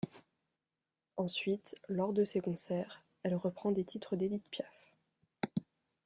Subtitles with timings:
[1.15, 4.91] Ensuite, lors de ses concerts, elle reprend des titres d'Édith Piaf.